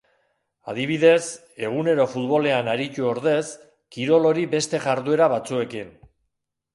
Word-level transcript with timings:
Adibidez, 0.71 1.25
egunero 1.65 2.07
futbolean 2.13 2.69
aritu 2.73 3.05
ordez, 3.09 3.43
kirol 3.97 4.25
hori 4.31 4.47
beste 4.55 4.81
jarduera 4.87 5.29
batzuekin. 5.35 5.93